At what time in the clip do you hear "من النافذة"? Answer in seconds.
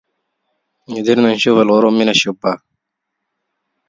2.27-2.63